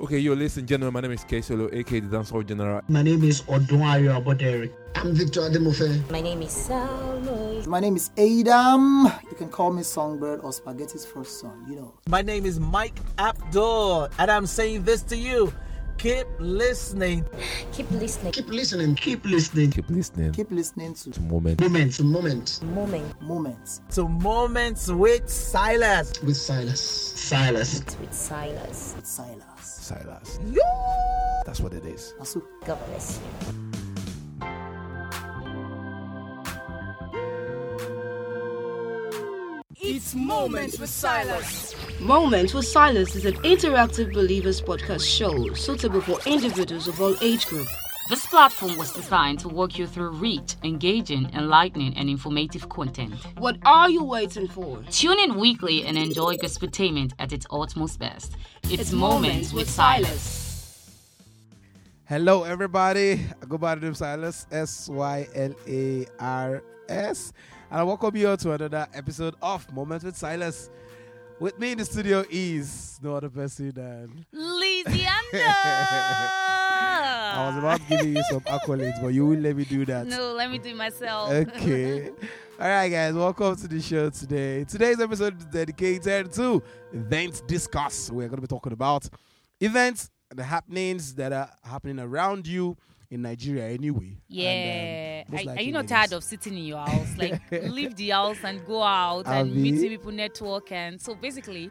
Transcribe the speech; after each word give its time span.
Okay, 0.00 0.18
yo, 0.20 0.32
listen, 0.32 0.64
gentlemen. 0.64 0.94
My 0.94 1.00
name 1.00 1.10
is 1.10 1.24
K 1.24 1.40
Solo, 1.40 1.68
aka 1.72 1.98
the 1.98 2.06
Dancehall 2.16 2.46
General. 2.46 2.82
My 2.86 3.02
name 3.02 3.24
is 3.24 3.42
Odunwayo 3.42 4.14
Abodere. 4.22 4.70
I'm 4.94 5.12
Victor 5.12 5.40
Ademofe. 5.40 6.08
My 6.08 6.20
name 6.20 6.40
is 6.40 6.52
Salmo. 6.52 7.64
My 7.66 7.80
name 7.80 7.96
is 7.96 8.10
Adam. 8.16 9.06
You 9.28 9.36
can 9.36 9.48
call 9.48 9.72
me 9.72 9.82
Songbird 9.82 10.38
or 10.42 10.52
Spaghetti's 10.52 11.04
first 11.04 11.40
son, 11.40 11.66
you 11.68 11.74
know. 11.74 11.94
My 12.06 12.22
name 12.22 12.46
is 12.46 12.60
Mike 12.60 12.94
Abdul, 13.18 14.08
and 14.20 14.30
I'm 14.30 14.46
saying 14.46 14.84
this 14.84 15.02
to 15.02 15.16
you. 15.16 15.52
Keep 15.98 16.28
listening. 16.38 17.24
Keep 17.72 17.90
listening. 17.90 18.32
Keep 18.32 18.48
listening. 18.48 18.94
Keep 18.94 19.24
listening. 19.26 19.70
Keep 19.72 19.90
listening 19.90 20.32
Keep 20.32 20.50
listening 20.52 20.94
to 20.94 21.10
to 21.10 21.20
moment. 21.22 21.60
Moment 21.60 21.92
to 21.94 22.04
moment 22.04 22.60
Moment 22.62 23.20
Moments. 23.20 23.80
To 23.90 24.06
Moments 24.06 24.88
with 24.92 25.28
Silas. 25.28 26.12
with 26.22 26.36
Silas. 26.36 26.80
Silas. 26.80 27.82
with 28.00 28.14
Silas. 28.14 28.94
with 28.94 29.06
Silas. 29.06 29.64
Silas. 29.64 30.38
That's 31.44 31.58
what 31.60 31.72
it 31.72 31.84
is. 31.84 32.14
Asu. 32.20 32.42
God 32.64 32.78
bless 32.86 33.18
you. 33.18 33.58
It's 39.80 40.14
Moments 40.14 40.78
with 40.78 40.90
Silas. 40.90 41.74
Moments 42.00 42.54
with 42.54 42.64
Silas 42.64 43.16
is 43.16 43.24
an 43.24 43.34
interactive 43.38 44.12
believers 44.12 44.62
podcast 44.62 45.04
show 45.04 45.52
suitable 45.54 46.00
for 46.00 46.20
individuals 46.26 46.86
of 46.86 47.00
all 47.02 47.16
age 47.20 47.46
group. 47.46 47.66
This 48.08 48.24
platform 48.24 48.78
was 48.78 48.92
designed 48.92 49.40
to 49.40 49.48
walk 49.48 49.76
you 49.76 49.88
through 49.88 50.10
rich, 50.10 50.54
engaging, 50.62 51.28
enlightening, 51.34 51.96
and 51.96 52.08
informative 52.08 52.68
content. 52.68 53.14
What 53.38 53.56
are 53.64 53.90
you 53.90 54.04
waiting 54.04 54.46
for? 54.46 54.80
Tune 54.90 55.18
in 55.18 55.40
weekly 55.40 55.84
and 55.86 55.98
enjoy 55.98 56.36
gospeltainment 56.36 57.14
at 57.18 57.32
its 57.32 57.46
utmost 57.50 57.98
best. 57.98 58.36
It's, 58.62 58.74
It's 58.74 58.92
Moments 58.92 59.52
with 59.52 59.68
Silas. 59.68 60.94
Hello, 62.04 62.44
everybody. 62.44 63.26
Goodbye 63.48 63.74
to 63.74 63.80
by 63.80 63.92
Silas, 63.92 64.46
S 64.52 64.88
Y 64.88 65.26
L 65.34 65.54
A 65.66 66.06
R 66.20 66.62
S. 66.88 67.32
And 67.72 67.80
I 67.80 67.82
welcome 67.82 68.16
you 68.16 68.28
all 68.28 68.36
to 68.36 68.52
another 68.52 68.86
episode 68.94 69.34
of 69.42 69.70
Moments 69.72 70.04
with 70.04 70.16
Silas. 70.16 70.70
With 71.40 71.56
me 71.56 71.70
in 71.70 71.78
the 71.78 71.84
studio 71.84 72.24
is 72.28 72.98
no 73.00 73.14
other 73.14 73.28
person 73.30 73.70
than. 73.70 74.26
Lizyanda. 74.34 75.06
I 77.30 77.46
was 77.46 77.58
about 77.58 77.80
to 77.80 77.86
give 77.96 78.06
you 78.06 78.22
some 78.28 78.40
accolades, 78.40 79.00
but 79.00 79.08
you 79.08 79.24
will 79.24 79.38
let 79.38 79.54
me 79.54 79.64
do 79.64 79.84
that. 79.86 80.08
No, 80.08 80.32
let 80.32 80.50
me 80.50 80.58
do 80.58 80.70
it 80.70 80.76
myself. 80.76 81.30
Okay. 81.30 82.08
All 82.60 82.68
right, 82.68 82.88
guys, 82.88 83.14
welcome 83.14 83.54
to 83.54 83.68
the 83.68 83.80
show 83.80 84.10
today. 84.10 84.64
Today's 84.64 85.00
episode 85.00 85.38
is 85.38 85.44
dedicated 85.44 86.32
to 86.32 86.60
events 86.92 87.40
discuss. 87.42 88.10
We're 88.10 88.26
going 88.26 88.38
to 88.38 88.42
be 88.42 88.48
talking 88.48 88.72
about 88.72 89.08
events, 89.60 90.10
the 90.34 90.42
happenings 90.42 91.14
that 91.14 91.32
are 91.32 91.50
happening 91.62 92.00
around 92.00 92.48
you 92.48 92.76
in 93.10 93.22
Nigeria 93.22 93.68
anyway. 93.68 94.16
Yeah. 94.28 95.24
And, 95.28 95.40
um, 95.40 95.48
are, 95.48 95.52
are 95.56 95.62
you 95.62 95.72
not 95.72 95.88
tired 95.88 96.12
of 96.12 96.22
sitting 96.22 96.56
in 96.56 96.64
your 96.64 96.86
house? 96.86 97.16
Like, 97.16 97.40
leave 97.50 97.96
the 97.96 98.10
house 98.10 98.38
and 98.44 98.64
go 98.66 98.82
out 98.82 99.26
and 99.26 99.54
meet 99.54 99.80
people, 99.80 100.12
network. 100.12 100.72
And 100.72 101.00
so 101.00 101.14
basically, 101.14 101.70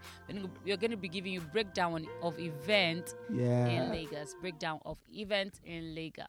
we're 0.65 0.77
going 0.77 0.91
to 0.91 0.97
be 0.97 1.07
giving 1.07 1.33
you 1.33 1.41
breakdown 1.41 2.07
of 2.21 2.39
event 2.39 3.15
in 3.29 3.91
Lagos. 3.91 4.35
Breakdown 4.41 4.79
of 4.85 4.97
event 5.13 5.59
in 5.65 5.93
Lagos. 5.93 6.25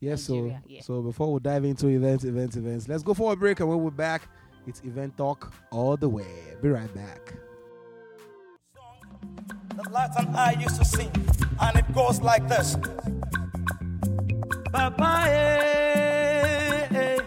Yes, 0.00 0.22
so 0.22 0.50
yeah. 0.66 0.80
so 0.80 1.02
before 1.02 1.30
we 1.30 1.40
dive 1.40 1.62
into 1.66 1.88
events, 1.88 2.24
events, 2.24 2.56
events, 2.56 2.88
let's 2.88 3.02
go 3.02 3.12
for 3.12 3.34
a 3.34 3.36
break 3.36 3.60
and 3.60 3.68
when 3.68 3.82
we're 3.82 3.90
back, 3.90 4.22
it's 4.66 4.80
event 4.80 5.14
talk 5.18 5.52
all 5.70 5.94
the 5.94 6.08
way. 6.08 6.24
Be 6.62 6.70
right 6.70 6.92
back. 6.94 7.34
The 9.76 9.90
lads 9.90 10.16
and 10.16 10.34
I 10.34 10.52
used 10.52 10.78
to 10.78 10.86
sing, 10.86 11.12
and 11.60 11.76
it 11.76 11.94
goes 11.94 12.22
like 12.22 12.48
this. 12.48 12.76
Baba, 14.70 15.24
eh, 15.26 16.88
eh. 16.92 17.18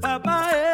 Baba, 0.00 0.50
eh, 0.52 0.71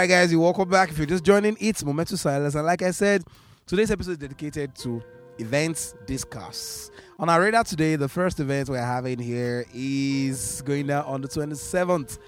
right, 0.00 0.08
guys, 0.08 0.32
you 0.32 0.40
welcome 0.40 0.66
back. 0.66 0.88
If 0.90 0.96
you're 0.96 1.06
just 1.06 1.24
joining, 1.24 1.58
it's 1.60 1.84
Moments 1.84 2.10
with 2.10 2.22
Silas. 2.22 2.54
And 2.54 2.64
like 2.64 2.80
I 2.80 2.90
said, 2.90 3.22
today's 3.66 3.90
episode 3.90 4.12
is 4.12 4.16
dedicated 4.16 4.74
to 4.76 5.02
events 5.38 5.94
discuss. 6.06 6.90
On 7.18 7.28
our 7.28 7.38
radar 7.38 7.64
today, 7.64 7.96
the 7.96 8.08
first 8.08 8.40
event 8.40 8.70
we're 8.70 8.78
having 8.78 9.18
here 9.18 9.66
is 9.74 10.62
going 10.62 10.86
down 10.86 11.04
on 11.04 11.20
the 11.20 11.28
27th 11.28 12.18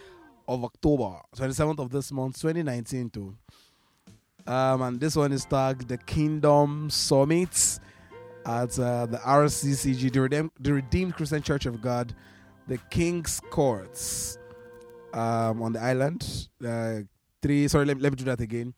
of 0.47 0.65
October, 0.65 1.17
27th 1.35 1.79
of 1.79 1.89
this 1.89 2.13
month, 2.13 2.39
2019 2.43 3.09
too. 3.09 3.35
Um, 4.47 4.83
and 4.83 5.01
this 5.01 5.17
one 5.17 5.33
is 5.33 5.47
tagged 5.47 5.89
the 5.89 5.97
Kingdom 5.97 6.91
Summit 6.91 7.81
at 8.45 8.79
uh, 8.79 9.07
the 9.07 9.17
RCCG, 9.17 10.13
the, 10.13 10.19
Redem- 10.19 10.51
the 10.61 10.75
Redeemed 10.75 11.15
Christian 11.15 11.41
Church 11.41 11.65
of 11.65 11.81
God, 11.81 12.15
the 12.69 12.77
King's 12.91 13.41
Courts 13.49 14.37
um, 15.15 15.63
on 15.63 15.73
the 15.73 15.81
island. 15.81 16.49
Uh, 16.63 17.01
three, 17.43 17.69
sorry, 17.69 17.85
let, 17.85 18.01
let 18.01 18.13
me 18.13 18.17
do 18.17 18.25
that 18.25 18.41
again. 18.41 18.73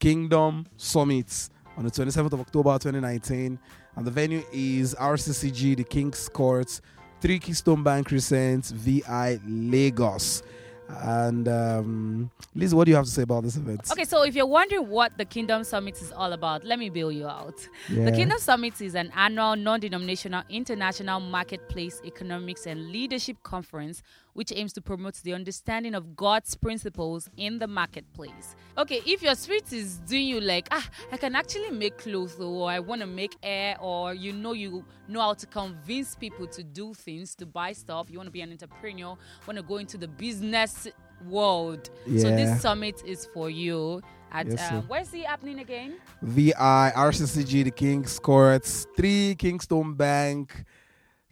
Kingdom 0.00 0.66
Summit 0.76 1.50
on 1.76 1.84
the 1.84 1.90
27th 1.90 2.32
of 2.32 2.40
October 2.40 2.72
2019. 2.78 3.58
And 3.96 4.06
the 4.06 4.10
venue 4.10 4.42
is 4.52 4.94
RCCG, 4.94 5.76
the 5.76 5.84
King's 5.84 6.28
Courts, 6.28 6.80
3 7.20 7.38
Keystone 7.38 7.82
Bank 7.82 8.08
Crescent, 8.08 8.66
VI 8.66 9.40
Lagos. 9.46 10.42
And 10.88 11.46
um, 11.48 12.30
Liz, 12.54 12.74
what 12.74 12.84
do 12.84 12.90
you 12.90 12.96
have 12.96 13.04
to 13.04 13.10
say 13.10 13.22
about 13.22 13.42
this 13.42 13.56
event? 13.56 13.90
Okay, 13.90 14.04
so 14.04 14.22
if 14.22 14.34
you're 14.34 14.46
wondering 14.46 14.88
what 14.88 15.18
the 15.18 15.24
Kingdom 15.24 15.62
Summit 15.62 16.00
is 16.00 16.12
all 16.12 16.32
about, 16.32 16.64
let 16.64 16.78
me 16.78 16.88
bail 16.88 17.12
you 17.12 17.26
out. 17.26 17.54
Yeah. 17.90 18.06
The 18.06 18.12
Kingdom 18.12 18.38
Summit 18.38 18.80
is 18.80 18.94
an 18.94 19.12
annual 19.14 19.54
non 19.54 19.80
denominational 19.80 20.44
international 20.48 21.20
marketplace 21.20 22.00
economics 22.06 22.66
and 22.66 22.90
leadership 22.90 23.36
conference 23.42 24.02
which 24.38 24.52
aims 24.54 24.72
to 24.72 24.80
promote 24.80 25.14
the 25.24 25.34
understanding 25.34 25.96
of 25.96 26.14
God's 26.14 26.54
principles 26.54 27.28
in 27.36 27.58
the 27.58 27.66
marketplace. 27.66 28.54
Okay, 28.78 29.02
if 29.04 29.20
your 29.20 29.34
spirit 29.34 29.72
is 29.72 29.96
doing 30.06 30.28
you 30.28 30.40
like, 30.40 30.68
ah, 30.70 30.88
I 31.10 31.16
can 31.16 31.34
actually 31.34 31.70
make 31.70 31.98
clothes 31.98 32.38
or 32.38 32.70
I 32.70 32.78
want 32.78 33.00
to 33.00 33.08
make 33.08 33.34
air 33.42 33.76
or 33.80 34.14
you 34.14 34.32
know 34.32 34.52
you 34.52 34.84
know 35.08 35.22
how 35.22 35.34
to 35.34 35.44
convince 35.44 36.14
people 36.14 36.46
to 36.46 36.62
do 36.62 36.94
things, 36.94 37.34
to 37.34 37.46
buy 37.46 37.72
stuff, 37.72 38.08
you 38.08 38.18
want 38.18 38.28
to 38.28 38.30
be 38.30 38.40
an 38.40 38.52
entrepreneur, 38.52 39.16
want 39.44 39.56
to 39.56 39.62
go 39.64 39.78
into 39.78 39.98
the 39.98 40.06
business 40.06 40.86
world. 41.26 41.90
So 42.06 42.30
this 42.30 42.62
summit 42.62 43.02
is 43.04 43.26
for 43.34 43.50
you. 43.50 44.02
At 44.30 44.46
Yes, 44.46 44.70
um, 44.70 44.84
where's 44.86 45.12
it 45.14 45.24
happening 45.24 45.58
again? 45.58 45.96
VI, 46.22 46.92
RCCG, 46.94 47.64
the 47.64 47.70
King's 47.70 48.18
Courts, 48.20 48.86
3 48.94 49.34
Kingston 49.36 49.94
Bank, 49.94 50.64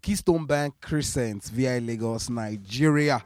Keystone 0.07 0.47
Bank 0.47 0.73
Crescent, 0.81 1.43
VI 1.47 1.81
Lagos, 1.81 2.31
Nigeria. 2.31 3.21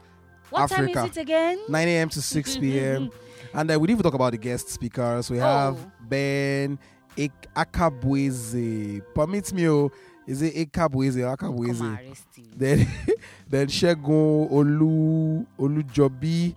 What 0.49 0.63
Africa. 0.63 0.93
time 0.95 1.05
is 1.11 1.17
it 1.17 1.21
again? 1.21 1.59
9 1.69 1.87
a.m. 1.87 2.09
to 2.09 2.19
6 2.23 2.57
p.m. 2.61 3.11
and 3.53 3.69
uh, 3.71 3.79
we 3.79 3.85
didn't 3.85 3.99
even 3.99 4.03
talk 4.03 4.15
about 4.15 4.31
the 4.31 4.39
guest 4.39 4.67
speakers. 4.69 5.29
We 5.29 5.37
have 5.37 5.77
Oh. 5.77 5.91
Ben 6.09 6.79
Ik- 7.15 7.53
Akabueze. 7.55 8.99
Permit 9.13 9.53
me, 9.53 9.69
oh, 9.69 9.91
is 10.25 10.41
it 10.41 10.55
Akabueze 10.71 11.17
or 11.17 11.37
Akabueze? 11.37 12.15
Then, 12.57 12.87
then 13.47 13.67
Shegun 13.67 14.51
Olu 14.51 15.45
Olujobi, 15.59 16.55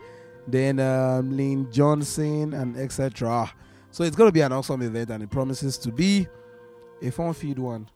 then 0.48 0.80
um, 0.80 1.36
Lynn 1.36 1.70
Johnson, 1.70 2.54
and 2.54 2.78
etc. 2.78 3.52
So 3.90 4.04
it's 4.04 4.16
going 4.16 4.28
to 4.28 4.32
be 4.32 4.40
an 4.40 4.52
awesome 4.52 4.80
event, 4.80 5.10
and 5.10 5.22
it 5.22 5.28
promises 5.30 5.76
to 5.78 5.92
be 5.92 6.26
a 7.02 7.10
fun 7.10 7.34
feed 7.34 7.58
one. 7.58 7.86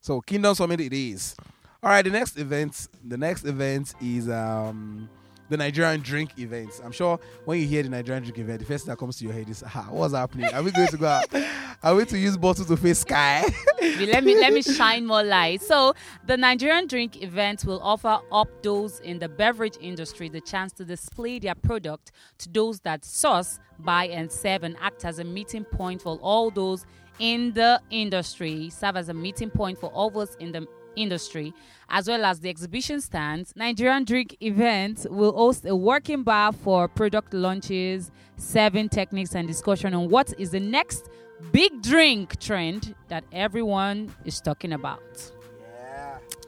So 0.00 0.20
Kingdom 0.20 0.54
Summit 0.54 0.80
it 0.80 0.92
is. 0.92 1.36
All 1.82 1.90
right, 1.90 2.02
the 2.02 2.10
next 2.10 2.38
event, 2.38 2.88
the 3.06 3.16
next 3.16 3.44
event 3.44 3.94
is 4.00 4.28
um 4.28 5.08
the 5.50 5.56
Nigerian 5.56 6.00
drink 6.00 6.38
event. 6.38 6.70
I'm 6.82 6.92
sure 6.92 7.18
when 7.44 7.60
you 7.60 7.66
hear 7.66 7.82
the 7.82 7.88
Nigerian 7.88 8.22
drink 8.22 8.38
event, 8.38 8.60
the 8.60 8.64
first 8.64 8.84
thing 8.84 8.92
that 8.92 8.98
comes 8.98 9.18
to 9.18 9.24
your 9.24 9.32
head 9.32 9.48
is, 9.48 9.64
ah, 9.66 9.88
what's 9.90 10.14
happening? 10.14 10.46
Are 10.54 10.62
we 10.62 10.70
going 10.70 10.86
to 10.88 10.96
go 10.96 11.06
out? 11.06 11.26
Are 11.82 11.94
we 11.94 12.04
to 12.04 12.18
use 12.18 12.36
bottles 12.36 12.68
to 12.68 12.76
face 12.76 13.00
sky? 13.00 13.42
let 13.80 14.22
me 14.22 14.38
let 14.38 14.52
me 14.52 14.62
shine 14.62 15.06
more 15.06 15.22
light. 15.24 15.60
So, 15.62 15.94
the 16.26 16.36
Nigerian 16.36 16.86
Drink 16.86 17.22
event 17.22 17.64
will 17.64 17.80
offer 17.82 18.20
up 18.30 18.62
those 18.62 19.00
in 19.00 19.18
the 19.18 19.28
beverage 19.28 19.76
industry 19.80 20.28
the 20.28 20.40
chance 20.40 20.72
to 20.74 20.84
display 20.84 21.38
their 21.38 21.54
product 21.54 22.12
to 22.38 22.48
those 22.48 22.80
that 22.80 23.04
source, 23.04 23.58
buy, 23.78 24.04
and 24.06 24.30
serve, 24.30 24.62
and 24.62 24.76
act 24.80 25.04
as 25.04 25.18
a 25.18 25.24
meeting 25.24 25.64
point 25.64 26.02
for 26.02 26.16
all 26.18 26.50
those 26.50 26.86
in 27.20 27.52
the 27.52 27.80
industry. 27.90 28.68
Serve 28.70 28.96
as 28.96 29.08
a 29.08 29.14
meeting 29.14 29.50
point 29.50 29.78
for 29.78 29.90
all 29.90 30.10
those 30.10 30.34
in 30.40 30.50
the 30.50 30.66
industry, 30.96 31.54
as 31.88 32.08
well 32.08 32.24
as 32.24 32.40
the 32.40 32.48
exhibition 32.48 33.00
stands. 33.00 33.54
Nigerian 33.54 34.02
Drink 34.04 34.36
event 34.40 35.06
will 35.08 35.32
host 35.32 35.64
a 35.64 35.76
working 35.76 36.24
bar 36.24 36.50
for 36.52 36.88
product 36.88 37.32
launches, 37.32 38.10
serving 38.36 38.88
techniques, 38.88 39.34
and 39.36 39.46
discussion 39.46 39.94
on 39.94 40.08
what 40.08 40.34
is 40.38 40.50
the 40.50 40.58
next 40.60 41.08
big 41.52 41.80
drink 41.82 42.38
trend 42.40 42.94
that 43.08 43.22
everyone 43.32 44.12
is 44.24 44.40
talking 44.40 44.72
about. 44.72 45.00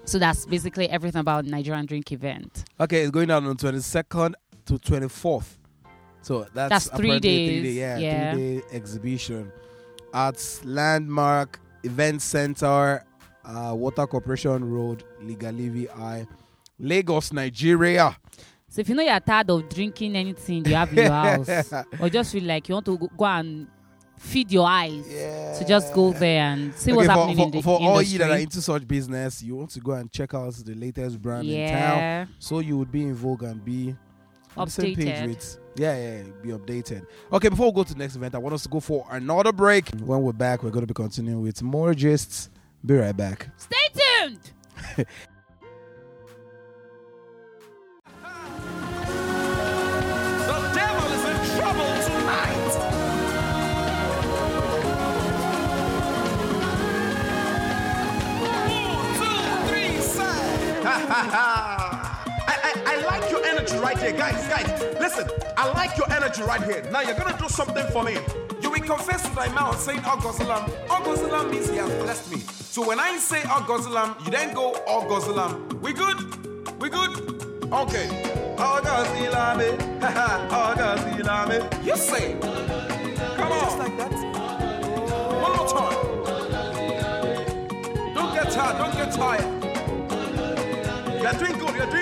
So 0.04 0.18
that's 0.18 0.44
basically 0.46 0.88
everything 0.90 1.20
about 1.20 1.44
Nigerian 1.44 1.86
drink 1.86 2.10
event. 2.10 2.64
okay, 2.80 3.02
it's 3.02 3.12
going 3.12 3.28
down 3.28 3.46
on 3.46 3.56
22nd 3.56 4.34
to 4.66 4.74
24th. 4.74 5.58
So 6.22 6.46
that's, 6.54 6.86
That's 6.86 6.96
three 6.96 7.18
days, 7.20 7.48
Three 7.48 7.62
day, 7.62 7.70
yeah, 7.70 7.98
yeah. 7.98 8.32
three 8.34 8.56
day 8.58 8.62
exhibition 8.72 9.52
at 10.12 10.60
Landmark 10.64 11.60
Event 11.82 12.22
Center, 12.22 13.04
uh, 13.44 13.74
Water 13.74 14.06
Corporation 14.06 14.64
Road, 14.70 15.04
Ligalivi 15.22 15.88
I, 15.90 16.26
Lagos, 16.78 17.32
Nigeria. 17.32 18.16
So 18.68 18.80
if 18.80 18.88
you 18.88 18.94
know 18.94 19.02
you're 19.02 19.20
tired 19.20 19.50
of 19.50 19.68
drinking 19.68 20.16
anything 20.16 20.64
you 20.64 20.74
have 20.74 20.90
in 20.90 20.98
your 20.98 21.10
house, 21.10 21.72
or 22.00 22.08
just 22.08 22.32
feel 22.32 22.44
like 22.44 22.68
you 22.68 22.74
want 22.74 22.86
to 22.86 22.96
go, 22.96 23.24
and 23.24 23.66
feed 24.16 24.50
your 24.50 24.66
eyes, 24.66 25.04
so 25.58 25.64
just 25.66 25.92
go 25.92 26.12
there 26.12 26.42
and 26.42 26.74
see 26.74 26.92
what's 26.92 27.08
Okay, 27.08 27.14
for, 27.14 27.20
happening 27.20 27.36
for, 27.36 27.44
in 27.44 27.50
the 27.50 27.62
for 27.62 27.80
all 27.80 28.00
you 28.00 28.18
that 28.18 28.30
are 28.30 28.38
into 28.38 28.62
such 28.62 28.86
business, 28.88 29.42
you 29.42 29.56
want 29.56 29.70
to 29.70 29.80
go 29.80 29.92
and 29.92 30.10
check 30.10 30.32
out 30.32 30.54
the 30.54 30.74
latest 30.74 31.20
brand 31.20 31.46
in 31.46 31.70
town, 31.70 32.28
so 32.38 32.60
you 32.60 32.78
would 32.78 32.90
be 32.90 33.02
in 33.02 33.14
vogue 33.14 33.42
and 33.42 33.62
be 33.64 33.94
on 34.56 34.66
the 34.66 34.70
same 34.70 34.94
page 34.94 35.06
Updated. 35.08 35.28
with 35.28 35.58
yeah, 35.74 35.96
yeah, 35.96 36.16
yeah, 36.18 36.22
be 36.42 36.48
updated. 36.50 37.06
Okay, 37.32 37.48
before 37.48 37.66
we 37.66 37.72
go 37.72 37.84
to 37.84 37.92
the 37.94 37.98
next 37.98 38.16
event, 38.16 38.34
I 38.34 38.38
want 38.38 38.54
us 38.54 38.62
to 38.64 38.68
go 38.68 38.80
for 38.80 39.06
another 39.10 39.52
break. 39.52 39.88
When 40.00 40.22
we're 40.22 40.32
back, 40.32 40.62
we're 40.62 40.70
going 40.70 40.82
to 40.86 40.86
be 40.86 40.94
continuing 40.94 41.40
with 41.42 41.62
more 41.62 41.94
gists. 41.94 42.50
Be 42.84 42.94
right 42.94 43.16
back. 43.16 43.48
Stay 43.56 43.76
tuned. 44.26 44.52
The 50.46 50.72
devil 50.74 51.12
like 63.18 63.30
your 63.30 63.44
energy 63.44 63.76
right 63.76 63.98
here, 63.98 64.12
guys. 64.12 64.48
Guys, 64.48 64.68
listen. 64.98 65.28
I 65.56 65.70
like 65.72 65.96
your 65.96 66.10
energy 66.10 66.42
right 66.42 66.62
here. 66.62 66.82
Now 66.90 67.00
you're 67.00 67.14
gonna 67.16 67.36
do 67.38 67.48
something 67.48 67.86
for 67.88 68.02
me. 68.02 68.16
You 68.62 68.70
will 68.70 68.80
confess 68.80 69.22
with 69.24 69.34
thy 69.34 69.48
mouth, 69.48 69.78
saying 69.80 70.00
oh, 70.04 70.16
Ogozalam. 70.16 70.64
Ogozalam 70.86 71.44
oh, 71.44 71.48
means 71.50 71.68
he 71.68 71.76
has 71.76 71.90
blessed 72.02 72.30
me. 72.32 72.38
So 72.40 72.86
when 72.86 72.98
I 72.98 73.18
say 73.18 73.42
oh, 73.44 73.64
Ogozalam, 73.66 74.24
you 74.24 74.30
then 74.30 74.54
go 74.54 74.72
Ogozalam. 74.88 75.80
We 75.80 75.92
good? 75.92 76.18
We 76.80 76.88
good? 76.88 77.12
Okay. 77.72 78.08
Ogozilame. 78.56 79.68
Eh? 79.70 80.48
Ogozilame. 80.60 81.56
Eh? 81.60 81.82
You 81.84 81.96
say. 81.96 82.36
Come 83.36 83.52
on. 83.52 83.60
Just 83.60 83.78
like 83.78 83.96
that. 83.98 84.12
One 85.42 85.56
more 85.56 85.68
time. 85.68 85.96
Don't 88.14 88.32
get 88.34 88.50
tired. 88.50 88.76
Don't 88.78 88.94
get 88.94 89.12
tired. 89.12 89.46
You're 91.22 91.38
doing 91.38 91.58
good. 91.58 91.74
You're 91.76 91.90
doing 91.90 92.01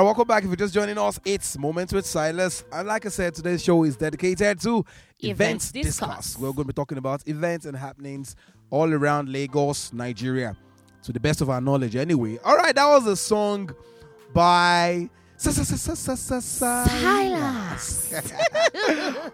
right, 0.00 0.06
welcome 0.06 0.26
back. 0.26 0.42
If 0.42 0.48
you're 0.48 0.56
just 0.56 0.72
joining 0.72 0.96
us, 0.98 1.20
it's 1.24 1.58
Moments 1.58 1.92
with 1.92 2.06
Silas. 2.06 2.64
And 2.72 2.88
like 2.88 3.04
I 3.04 3.08
said, 3.10 3.34
today's 3.34 3.62
show 3.62 3.84
is 3.84 3.96
dedicated 3.96 4.60
to 4.60 4.78
Events 4.78 5.70
Events 5.70 5.72
Discuss. 5.72 6.16
Discuss. 6.16 6.38
We're 6.38 6.52
going 6.52 6.64
to 6.68 6.72
be 6.72 6.72
talking 6.72 6.96
about 6.98 7.26
events 7.28 7.66
and 7.66 7.76
happenings 7.76 8.34
all 8.70 8.92
around 8.92 9.30
Lagos, 9.30 9.92
Nigeria, 9.92 10.56
to 11.02 11.12
the 11.12 11.20
best 11.20 11.40
of 11.42 11.50
our 11.50 11.60
knowledge, 11.60 11.96
anyway. 11.96 12.38
All 12.44 12.56
right, 12.56 12.74
that 12.74 12.86
was 12.86 13.06
a 13.06 13.16
song 13.16 13.74
by 14.32 15.10
Silas. 16.80 18.14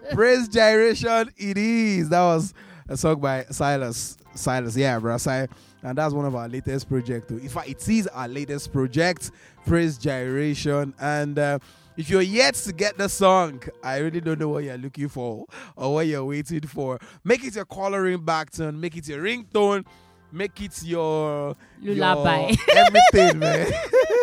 Praise 0.11 0.47
Gyration, 0.49 1.31
it 1.37 1.57
is. 1.57 2.09
That 2.09 2.21
was 2.23 2.53
a 2.89 2.97
song 2.97 3.21
by 3.21 3.45
Silas. 3.51 4.17
Silas, 4.35 4.75
yeah, 4.75 4.99
bro. 4.99 5.17
Si- 5.17 5.45
And 5.87 5.97
that's 5.97 6.13
one 6.13 6.25
of 6.25 6.35
our 6.35 6.49
latest 6.49 6.89
projects. 6.89 7.27
Too. 7.27 7.37
In 7.37 7.47
fact, 7.47 7.69
it 7.69 7.87
is 7.87 8.07
our 8.07 8.27
latest 8.27 8.73
project, 8.73 9.31
Praise 9.65 9.97
Gyration. 9.97 10.93
And 10.99 11.39
uh, 11.39 11.59
if 11.95 12.09
you're 12.09 12.21
yet 12.21 12.55
to 12.55 12.73
get 12.73 12.97
the 12.97 13.07
song, 13.07 13.63
I 13.81 13.99
really 13.99 14.19
don't 14.19 14.37
know 14.37 14.49
what 14.49 14.65
you're 14.65 14.77
looking 14.77 15.07
for 15.07 15.45
or 15.77 15.93
what 15.93 16.07
you're 16.07 16.25
waiting 16.25 16.61
for. 16.61 16.99
Make 17.23 17.45
it 17.45 17.55
your 17.55 17.63
coloring 17.63 18.19
back 18.19 18.51
tone, 18.51 18.79
make 18.79 18.97
it 18.97 19.07
your 19.07 19.23
ringtone, 19.23 19.85
make 20.29 20.61
it 20.61 20.83
your 20.83 21.55
Lullaby. 21.81 22.49
your 22.49 22.77
everything, 22.85 23.39
man. 23.39 23.71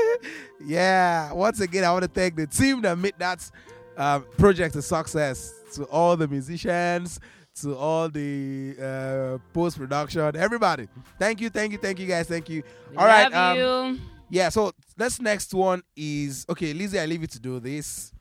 yeah. 0.67 1.33
Once 1.33 1.61
again, 1.61 1.85
I 1.85 1.93
want 1.93 2.03
to 2.03 2.11
thank 2.11 2.37
the 2.37 2.47
team 2.47 2.83
that 2.83 2.99
made 2.99 3.15
that 3.19 3.51
uh, 3.97 4.19
project 4.19 4.77
a 4.77 4.83
success. 4.83 5.53
To 5.75 5.85
all 5.87 6.17
the 6.17 6.29
musicians, 6.29 7.19
to 7.63 7.77
all 7.77 8.09
the 8.09 8.75
uh, 8.81 9.39
post 9.53 9.79
production, 9.79 10.37
everybody. 10.37 10.89
Thank 11.19 11.41
you, 11.41 11.51
thank 11.51 11.73
you, 11.73 11.79
thank 11.79 11.99
you, 11.99 12.07
guys. 12.07 12.27
Thank 12.27 12.49
you. 12.49 12.63
All 12.97 13.07
right. 13.07 13.31
love 13.31 13.57
um, 13.59 13.95
you. 13.95 14.01
yeah. 14.31 14.49
So 14.49 14.73
this 14.97 15.21
next 15.21 15.55
one 15.55 15.83
is 15.97 16.47
okay, 16.49 16.73
Lizzie. 16.73 16.99
I 16.99 17.07
leave 17.07 17.23
you 17.23 17.29
to 17.29 17.41
do 17.41 17.61
this. 17.61 18.13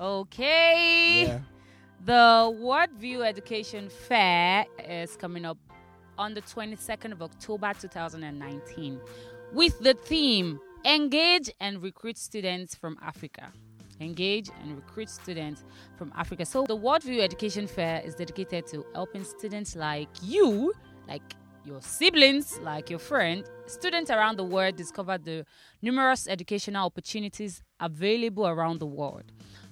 Okay. 0.00 1.24
Yeah. 1.26 1.38
The 2.04 2.56
World 2.60 2.90
View 2.98 3.22
Education 3.22 3.88
Fair 3.88 4.66
is 4.88 5.16
coming 5.16 5.44
up 5.44 5.58
on 6.18 6.34
the 6.34 6.42
22nd 6.42 7.12
of 7.12 7.22
October 7.22 7.72
2019 7.78 9.00
with 9.52 9.78
the 9.78 9.94
theme 9.94 10.58
Engage 10.84 11.50
and 11.60 11.80
Recruit 11.80 12.18
Students 12.18 12.74
from 12.74 12.98
Africa. 13.00 13.52
Engage 14.02 14.50
and 14.62 14.76
recruit 14.76 15.08
students 15.08 15.64
from 15.96 16.12
Africa. 16.16 16.44
So, 16.44 16.64
the 16.66 16.76
World 16.76 17.02
View 17.02 17.22
Education 17.22 17.66
Fair 17.66 18.02
is 18.04 18.14
dedicated 18.14 18.66
to 18.68 18.84
helping 18.94 19.24
students 19.24 19.76
like 19.76 20.08
you, 20.22 20.72
like 21.08 21.22
your 21.64 21.80
siblings, 21.80 22.58
like 22.60 22.90
your 22.90 22.98
friend, 22.98 23.44
students 23.66 24.10
around 24.10 24.36
the 24.36 24.44
world 24.44 24.76
discover 24.76 25.16
the 25.16 25.44
numerous 25.80 26.26
educational 26.26 26.86
opportunities 26.86 27.62
available 27.80 28.46
around 28.46 28.80
the 28.80 28.86
world. 28.86 29.24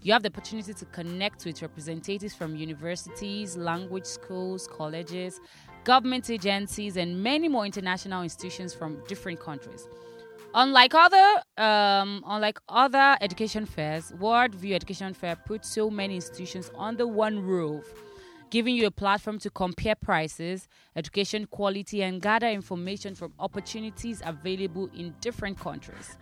You 0.02 0.12
have 0.12 0.22
the 0.22 0.28
opportunity 0.28 0.72
to 0.72 0.84
connect 0.87 1.44
with 1.44 1.60
representatives 1.62 2.34
from 2.34 2.56
universities, 2.56 3.56
language 3.56 4.06
schools, 4.06 4.68
colleges, 4.68 5.40
government 5.84 6.30
agencies, 6.30 6.96
and 6.96 7.22
many 7.22 7.49
more 7.49 7.66
international 7.66 8.22
institutions 8.22 8.72
from 8.72 9.02
different 9.08 9.40
countries. 9.40 9.88
Unlike 10.52 10.95
other, 10.97 11.42
um, 11.59 12.25
unlike 12.26 12.59
other 12.69 13.16
education 13.21 13.66
fairs, 13.66 14.12
World 14.14 14.52
View 14.52 14.75
Education 14.75 15.14
Fair 15.14 15.37
puts 15.37 15.71
so 15.71 15.88
many 15.88 16.16
institutions 16.16 16.73
under 16.76 17.07
one 17.07 17.38
roof, 17.38 17.95
giving 18.50 18.75
you 18.75 18.87
a 18.87 18.90
platform 18.90 19.38
to 19.38 19.50
compare 19.50 19.95
prices, 19.95 20.66
education 20.97 21.47
quality, 21.47 22.02
and 22.02 22.21
gather 22.21 22.49
information 22.49 23.14
from 23.14 23.33
opportunities 23.38 24.23
available 24.26 24.90
in 24.92 25.14
different 25.21 25.57
countries. 25.57 26.19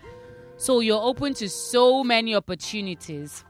So 0.59 0.81
you're 0.81 1.03
open 1.03 1.33
to 1.35 1.49
so 1.49 2.05
many 2.05 2.35
opportunities. 2.35 3.45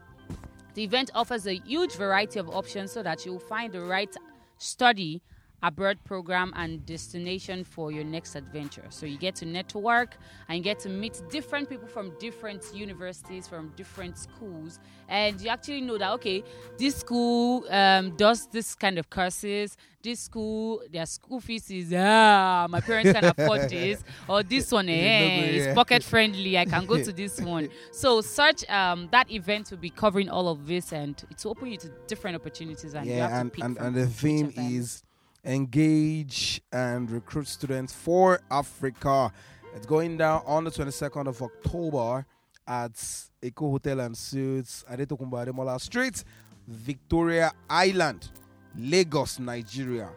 The 0.75 0.83
event 0.83 1.11
offers 1.13 1.45
a 1.45 1.55
huge 1.55 1.95
variety 1.95 2.39
of 2.39 2.47
options 2.49 2.93
so 2.93 3.03
that 3.03 3.25
you'll 3.25 3.39
find 3.39 3.73
the 3.73 3.81
right 3.81 4.15
study 4.57 5.21
abroad 5.63 5.97
program 6.05 6.53
and 6.55 6.85
destination 6.85 7.63
for 7.63 7.91
your 7.91 8.03
next 8.03 8.35
adventure. 8.35 8.85
So 8.89 9.05
you 9.05 9.17
get 9.17 9.35
to 9.35 9.45
network 9.45 10.17
and 10.47 10.57
you 10.57 10.63
get 10.63 10.79
to 10.79 10.89
meet 10.89 11.21
different 11.29 11.69
people 11.69 11.87
from 11.87 12.13
different 12.19 12.63
universities, 12.73 13.47
from 13.47 13.73
different 13.75 14.17
schools, 14.17 14.79
and 15.07 15.39
you 15.41 15.49
actually 15.49 15.81
know 15.81 15.97
that 15.97 16.11
okay, 16.13 16.43
this 16.77 16.97
school 16.97 17.65
um, 17.69 18.15
does 18.15 18.47
this 18.47 18.75
kind 18.75 18.97
of 18.97 19.09
courses. 19.09 19.77
This 20.01 20.21
school, 20.21 20.81
their 20.89 21.05
school 21.05 21.41
fees 21.41 21.69
is 21.69 21.93
ah, 21.93 22.67
my 22.69 22.79
parents 22.79 23.11
can 23.11 23.25
afford 23.25 23.69
this, 23.69 24.01
or 24.29 24.43
this 24.43 24.71
one 24.71 24.87
eh, 24.87 25.41
is 25.41 25.65
yeah. 25.65 25.73
pocket 25.73 26.03
friendly. 26.03 26.57
I 26.57 26.63
can 26.63 26.85
go 26.85 27.03
to 27.03 27.11
this 27.23 27.41
one. 27.41 27.67
So 27.91 28.21
such 28.21 28.69
um, 28.69 29.09
that 29.11 29.29
event 29.29 29.71
will 29.71 29.77
be 29.77 29.89
covering 29.89 30.29
all 30.29 30.47
of 30.47 30.67
this, 30.67 30.93
and 30.93 31.21
it's 31.29 31.45
open 31.45 31.71
you 31.71 31.77
to 31.79 31.89
different 32.07 32.37
opportunities, 32.37 32.93
and 32.93 33.07
you 33.07 33.13
have 33.13 33.31
yeah, 33.31 33.35
to 33.35 33.41
and, 33.41 33.77
and, 33.77 33.77
and 33.77 33.95
the 33.95 34.07
theme 34.07 34.53
is 34.55 35.03
engage 35.49 36.61
and 36.71 37.09
recruit 37.09 37.47
students 37.47 37.91
for 37.93 38.39
Africa. 38.51 39.31
It's 39.75 39.85
going 39.85 40.17
down 40.17 40.43
on 40.45 40.63
the 40.63 40.71
22nd 40.71 41.27
of 41.27 41.41
October 41.41 42.25
at 42.67 42.93
Eko 43.41 43.71
Hotel 43.71 43.99
and 44.01 44.15
Suites, 44.15 44.85
Adetokunbo 44.91 45.43
Ademola 45.43 45.81
Street, 45.81 46.23
Victoria 46.67 47.51
Island, 47.67 48.29
Lagos, 48.77 49.39
Nigeria. 49.39 50.09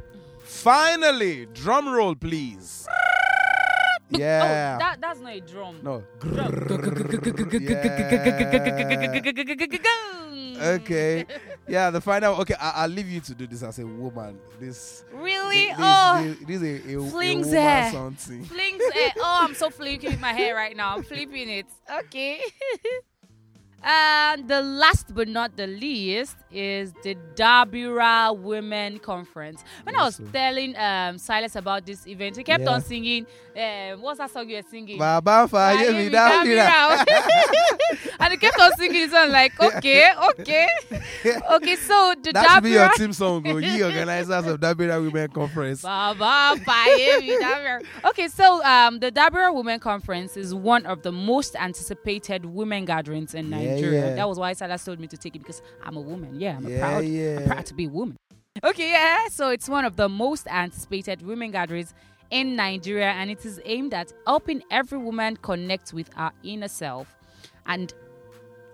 Finally, 0.44 1.46
drum 1.54 1.88
roll, 1.88 2.14
please. 2.14 2.86
Oh, 2.90 4.18
yeah. 4.18 4.76
Oh, 4.76 4.78
that, 4.80 5.00
that's 5.00 5.20
not 5.20 5.32
a 5.32 5.40
drum. 5.40 5.78
no. 5.82 6.02
Yeah. 10.52 10.68
Okay. 10.74 11.24
Yeah, 11.68 11.90
the 11.90 12.00
final. 12.00 12.34
Okay, 12.40 12.54
I, 12.60 12.82
I'll 12.82 12.88
leave 12.88 13.08
you 13.08 13.20
to 13.20 13.34
do 13.34 13.46
this 13.46 13.62
as 13.62 13.78
a 13.78 13.86
woman. 13.86 14.38
This. 14.58 15.04
Really? 15.12 15.66
This, 15.68 15.76
oh, 15.78 16.22
this, 16.24 16.38
this 16.46 16.62
is 16.62 16.86
a, 16.86 16.94
a, 16.94 17.00
a 17.00 17.10
flings 17.10 17.46
woman 17.46 17.62
hair. 17.62 17.92
something. 17.92 18.44
flings. 18.54 18.82
eh, 18.94 19.10
oh, 19.18 19.40
I'm 19.42 19.54
so 19.54 19.70
flaky 19.70 20.08
with 20.08 20.20
my 20.20 20.32
hair 20.32 20.54
right 20.54 20.76
now. 20.76 20.96
I'm 20.96 21.02
flipping 21.02 21.48
it. 21.48 21.66
Okay. 22.00 22.40
And 23.84 24.46
the 24.48 24.62
last 24.62 25.14
but 25.14 25.28
not 25.28 25.56
the 25.56 25.66
least 25.66 26.36
is 26.50 26.92
the 27.02 27.16
Dabira 27.34 28.36
Women 28.36 28.98
Conference. 28.98 29.64
When 29.82 29.96
I 29.96 30.04
was 30.04 30.20
Yes, 30.20 30.28
telling 30.32 30.76
um, 30.76 31.18
Silas 31.18 31.56
about 31.56 31.84
this 31.86 32.06
event, 32.06 32.36
he 32.36 32.44
kept 32.44 32.62
Yeah. 32.64 32.70
on 32.74 32.80
singing. 32.82 33.26
Um, 33.56 34.00
what's 34.02 34.18
that 34.18 34.30
song 34.30 34.48
you 34.48 34.56
were 34.56 34.62
singing? 34.70 34.98
Baba 34.98 35.46
Why 35.50 35.76
Faye 35.76 35.86
you 35.88 35.92
mi 35.94 36.10
Dabira. 36.10 36.68
Dabira? 36.68 37.04
and 38.20 38.32
he 38.32 38.36
kept 38.38 38.60
on 38.60 38.72
singing. 38.76 39.08
So 39.10 39.16
I'm 39.16 39.30
like, 39.30 39.58
okay, 39.60 40.12
okay, 40.30 40.68
okay. 41.52 41.76
So 41.76 42.14
the 42.22 42.32
That 42.32 42.50
should 42.54 42.62
be 42.62 42.70
your 42.70 42.88
team 42.90 43.12
song. 43.12 43.42
Go, 43.42 43.56
ye 43.58 43.82
organizers 43.82 44.46
of 44.46 44.60
Dabira 44.60 45.02
Women 45.02 45.28
Conference. 45.30 45.82
Baba 45.82 46.56
Faye 46.64 47.18
mi 47.20 47.36
Dabira. 47.38 47.80
Okay, 48.04 48.28
so 48.28 48.62
um, 48.64 49.00
the 49.00 49.10
Dabira 49.10 49.52
Women 49.54 49.80
Conference 49.80 50.36
is 50.36 50.54
one 50.54 50.86
of 50.86 51.02
the 51.02 51.12
most 51.12 51.56
anticipated 51.56 52.44
women 52.46 52.84
gatherings 52.84 53.34
in 53.34 53.50
Yeah, 53.50 53.71
Nigeria. 53.74 54.08
yeah. 54.08 54.14
That 54.14 54.28
was 54.28 54.38
why 54.38 54.52
Salah 54.52 54.78
told 54.78 55.00
me 55.00 55.06
to 55.08 55.16
take 55.16 55.36
it 55.36 55.40
because 55.40 55.62
I'm 55.82 55.96
a 55.96 56.00
woman. 56.00 56.38
Yeah, 56.38 56.56
I'm 56.56 56.66
a 56.66 56.78
proud, 56.78 57.04
yeah. 57.04 57.38
I'm 57.40 57.46
proud 57.46 57.66
to 57.66 57.74
be 57.74 57.84
a 57.86 57.88
woman. 57.88 58.16
Okay, 58.64 58.90
yeah. 58.90 59.28
So 59.28 59.48
it's 59.48 59.68
one 59.68 59.84
of 59.84 59.96
the 59.96 60.08
most 60.08 60.46
anticipated 60.46 61.22
women 61.22 61.50
gatherings 61.50 61.94
in 62.30 62.56
Nigeria, 62.56 63.10
and 63.10 63.30
it 63.30 63.44
is 63.44 63.60
aimed 63.64 63.94
at 63.94 64.12
helping 64.26 64.62
every 64.70 64.98
woman 64.98 65.36
connect 65.36 65.92
with 65.92 66.12
her 66.14 66.32
inner 66.42 66.68
self 66.68 67.14
and 67.66 67.92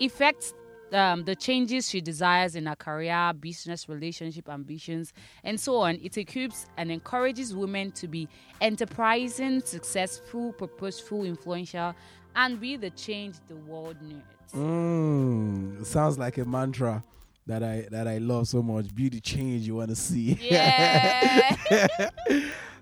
effect 0.00 0.54
um, 0.92 1.24
the 1.24 1.36
changes 1.36 1.88
she 1.88 2.00
desires 2.00 2.54
in 2.56 2.66
her 2.66 2.76
career, 2.76 3.32
business, 3.38 3.88
relationship, 3.88 4.48
ambitions, 4.48 5.12
and 5.44 5.60
so 5.60 5.76
on. 5.76 5.98
It 6.02 6.16
equips 6.16 6.66
and 6.76 6.90
encourages 6.90 7.54
women 7.54 7.92
to 7.92 8.08
be 8.08 8.28
enterprising, 8.60 9.60
successful, 9.64 10.52
purposeful, 10.52 11.24
influential, 11.24 11.94
and 12.36 12.60
be 12.60 12.76
the 12.76 12.90
change 12.90 13.36
the 13.48 13.56
world 13.56 13.96
needs. 14.00 14.37
Mm, 14.54 15.84
sounds 15.84 16.18
like 16.18 16.38
a 16.38 16.44
mantra 16.44 17.04
that 17.46 17.62
I 17.62 17.86
that 17.90 18.06
I 18.06 18.18
love 18.18 18.48
so 18.48 18.62
much. 18.62 18.94
Be 18.94 19.08
the 19.08 19.20
change 19.20 19.66
you 19.66 19.76
want 19.76 19.90
to 19.90 19.96
see. 19.96 20.38
Yeah. 20.50 21.56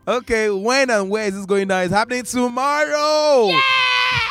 okay, 0.09 0.51
when 0.51 0.91
and 0.91 1.11
where 1.11 1.27
is 1.27 1.35
this 1.35 1.47
going 1.47 1.69
down? 1.69 1.85
It's 1.85 1.93
happening 1.93 2.25
tomorrow. 2.25 3.51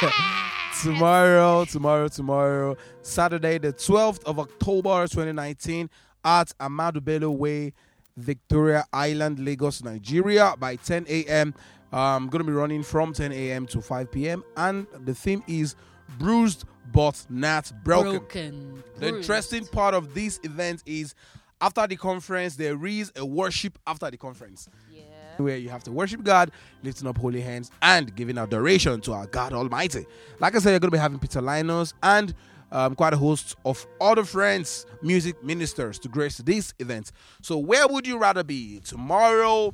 tomorrow, 0.81 1.65
tomorrow, 1.65 2.07
tomorrow, 2.07 2.77
Saturday, 3.01 3.57
the 3.57 3.73
12th 3.73 4.23
of 4.25 4.39
October 4.39 5.07
2019 5.07 5.89
at 6.23 6.51
Ahmadu 6.59 7.03
Bello 7.03 7.31
Way, 7.31 7.73
Victoria 8.17 8.85
Island, 8.93 9.39
Lagos, 9.39 9.83
Nigeria 9.83 10.55
by 10.57 10.75
10 10.75 11.05
a.m. 11.09 11.53
I'm 11.91 12.27
going 12.27 12.43
to 12.43 12.47
be 12.49 12.53
running 12.53 12.83
from 12.83 13.13
10 13.13 13.31
a.m. 13.31 13.65
to 13.67 13.81
5 13.81 14.11
p.m. 14.11 14.43
And 14.57 14.87
the 15.05 15.13
theme 15.13 15.43
is 15.47 15.75
bruised 16.17 16.65
but 16.91 17.25
not 17.29 17.71
broken. 17.83 18.17
Broken. 18.19 18.83
The 18.95 18.99
Bruised. 18.99 19.15
interesting 19.17 19.65
part 19.65 19.93
of 19.93 20.13
this 20.13 20.39
event 20.43 20.83
is 20.85 21.15
after 21.61 21.87
the 21.87 21.95
conference, 21.95 22.55
there 22.55 22.85
is 22.85 23.11
a 23.15 23.25
worship 23.25 23.79
after 23.87 24.09
the 24.11 24.17
conference. 24.17 24.69
Yeah. 24.91 25.01
Where 25.37 25.57
you 25.57 25.69
have 25.69 25.83
to 25.83 25.91
worship 25.91 26.23
God, 26.23 26.51
lifting 26.83 27.07
up 27.07 27.17
holy 27.17 27.41
hands, 27.41 27.71
and 27.81 28.15
giving 28.15 28.37
adoration 28.37 29.01
to 29.01 29.13
our 29.13 29.27
God 29.27 29.51
Almighty. 29.53 30.05
Like 30.39 30.55
I 30.55 30.59
said, 30.59 30.71
you're 30.71 30.79
going 30.79 30.91
to 30.91 30.95
be 30.95 30.99
having 30.99 31.19
Peter 31.19 31.41
Linus 31.41 31.93
and 32.03 32.33
um, 32.71 32.95
quite 32.95 33.13
a 33.13 33.17
host 33.17 33.55
of 33.65 33.85
other 34.01 34.23
friends, 34.23 34.85
music 35.01 35.43
ministers 35.43 35.99
to 35.99 36.07
grace 36.09 36.37
this 36.37 36.73
event. 36.79 37.11
So, 37.41 37.57
where 37.57 37.87
would 37.87 38.07
you 38.07 38.17
rather 38.17 38.43
be? 38.43 38.79
Tomorrow, 38.83 39.73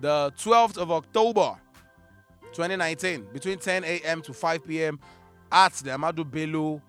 the 0.00 0.32
12th 0.38 0.76
of 0.78 0.90
October, 0.90 1.56
2019, 2.52 3.28
between 3.32 3.58
10 3.58 3.84
a.m. 3.84 4.22
to 4.22 4.32
5 4.32 4.66
p.m. 4.66 4.98
at 5.52 5.72
the 5.74 5.90
Ahmadu 5.90 6.28
Bello 6.30 6.80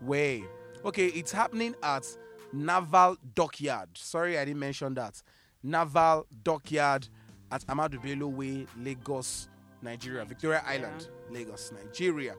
Way. 0.00 0.44
Okay, 0.84 1.06
it's 1.06 1.32
happening 1.32 1.74
at 1.82 2.06
Naval 2.52 3.16
Dockyard. 3.34 3.88
Sorry, 3.94 4.38
I 4.38 4.44
didn't 4.44 4.60
mention 4.60 4.94
that. 4.94 5.22
Naval 5.62 6.26
Dockyard 6.42 7.08
at 7.50 7.64
Ahmadu 7.66 8.02
Bello 8.02 8.26
Way, 8.28 8.66
Lagos, 8.78 9.48
Nigeria. 9.80 10.24
Victoria 10.24 10.62
Island, 10.66 11.08
Lagos, 11.30 11.72
Nigeria. 11.72 12.34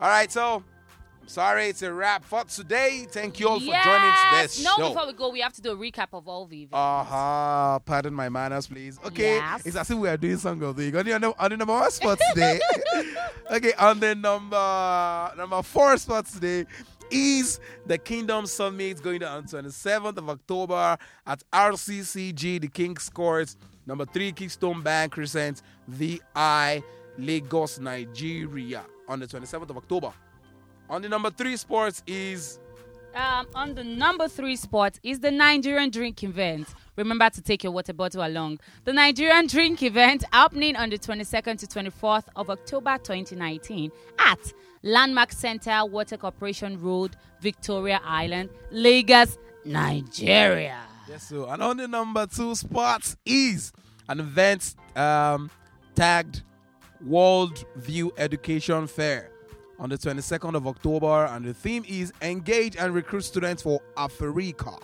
All 0.00 0.08
right, 0.08 0.30
so 0.30 0.62
I'm 1.22 1.28
sorry, 1.28 1.66
it's 1.68 1.82
a 1.82 1.92
wrap 1.92 2.24
for 2.24 2.42
today. 2.44 3.06
Thank 3.08 3.38
you 3.38 3.48
all 3.48 3.60
for 3.60 3.66
joining 3.66 4.12
today's 4.32 4.64
No, 4.64 4.74
show. 4.76 4.88
before 4.88 5.06
we 5.06 5.12
go, 5.12 5.30
we 5.30 5.40
have 5.40 5.52
to 5.52 5.62
do 5.62 5.70
a 5.70 5.76
recap 5.76 6.08
of 6.12 6.26
all 6.26 6.46
the 6.46 6.62
events. 6.62 6.74
Uh-huh. 6.74 7.78
Pardon 7.78 8.12
my 8.12 8.28
manners, 8.28 8.66
please. 8.66 8.98
Okay. 9.06 9.36
Yes. 9.36 9.64
It's 9.64 9.76
as 9.76 9.88
if 9.88 9.96
we 9.98 10.08
are 10.08 10.16
doing 10.16 10.36
song 10.36 10.60
of 10.64 10.74
the 10.74 10.86
week. 10.90 10.96
On 10.96 11.20
the, 11.20 11.34
on 11.38 11.50
the 11.50 11.56
number 11.56 11.74
one 11.74 11.90
spot 11.92 12.18
today. 12.34 12.58
okay, 13.52 13.72
on 13.74 14.00
the 14.00 14.16
number 14.16 15.32
number 15.36 15.62
four 15.62 15.96
spot 15.96 16.26
today 16.26 16.66
is 17.08 17.60
the 17.86 17.98
Kingdom 17.98 18.44
Summit 18.46 19.00
going 19.00 19.22
on 19.22 19.44
27th 19.44 20.16
of 20.16 20.28
October 20.28 20.96
at 21.24 21.42
RCCG, 21.52 22.62
the 22.62 22.68
King's 22.68 23.08
Court, 23.08 23.54
number 23.86 24.06
three, 24.06 24.32
Keystone 24.32 24.82
Bank 24.82 25.12
Crescent, 25.12 25.62
VI, 25.86 26.82
Lagos, 27.16 27.78
Nigeria, 27.78 28.84
on 29.06 29.20
the 29.20 29.26
27th 29.26 29.70
of 29.70 29.76
October. 29.76 30.12
On 30.92 31.00
the 31.00 31.08
number 31.08 31.30
three 31.30 31.56
sports 31.56 32.02
is 32.06 32.58
Um, 33.14 33.46
on 33.54 33.74
the 33.74 33.82
number 33.82 34.28
three 34.28 34.56
spot 34.56 34.98
is 35.02 35.20
the 35.20 35.30
Nigerian 35.30 35.88
drink 35.88 36.22
event. 36.22 36.68
Remember 36.96 37.30
to 37.30 37.40
take 37.40 37.64
your 37.64 37.72
water 37.72 37.94
bottle 37.94 38.26
along. 38.26 38.60
The 38.84 38.92
Nigerian 38.92 39.46
drink 39.46 39.82
event 39.82 40.22
happening 40.32 40.76
on 40.76 40.90
the 40.90 40.98
22nd 40.98 41.58
to 41.60 41.66
24th 41.66 42.24
of 42.36 42.50
October 42.50 42.98
2019 43.02 43.90
at 44.18 44.52
Landmark 44.82 45.32
Center, 45.32 45.82
Water 45.86 46.18
Corporation 46.18 46.78
Road, 46.78 47.16
Victoria 47.40 47.98
Island, 48.04 48.50
Lagos, 48.70 49.38
Nigeria. 49.64 50.78
Yes, 51.08 51.26
so 51.26 51.46
and 51.48 51.62
on 51.62 51.78
the 51.78 51.88
number 51.88 52.26
two 52.26 52.54
spot 52.54 53.14
is 53.24 53.72
an 54.10 54.20
event 54.20 54.74
um, 54.94 55.50
tagged 55.94 56.42
World 57.06 57.64
View 57.76 58.12
Education 58.18 58.86
Fair 58.86 59.31
on 59.78 59.88
the 59.90 59.98
22nd 59.98 60.54
of 60.54 60.66
October, 60.66 61.26
and 61.26 61.44
the 61.44 61.54
theme 61.54 61.84
is 61.88 62.12
Engage 62.22 62.76
and 62.76 62.94
Recruit 62.94 63.22
Students 63.22 63.62
for 63.62 63.80
Africa. 63.96 64.76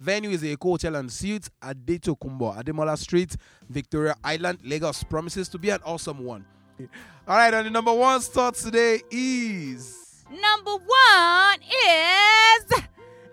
Venue 0.00 0.30
is 0.30 0.44
a 0.44 0.56
hotel 0.60 0.94
and 0.96 1.10
suites 1.10 1.50
at 1.60 1.76
Deto 1.84 2.18
Kumbo, 2.18 2.52
Ademola 2.52 2.96
Street, 2.96 3.36
Victoria 3.68 4.14
Island, 4.22 4.60
Lagos. 4.62 5.02
Promises 5.02 5.48
to 5.48 5.58
be 5.58 5.70
an 5.70 5.80
awesome 5.84 6.24
one. 6.24 6.44
All 6.80 7.36
right, 7.36 7.52
and 7.52 7.66
the 7.66 7.70
number 7.70 7.92
one 7.92 8.20
start 8.20 8.54
today 8.54 9.00
is 9.10 10.24
Number 10.30 10.72
one 10.72 11.58
is 11.62 12.82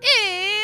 is 0.02 0.55